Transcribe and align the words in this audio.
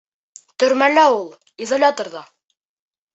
—Төрмәлә 0.61 1.03
ул. 1.17 1.21
Изоляторҙа. 1.65 2.25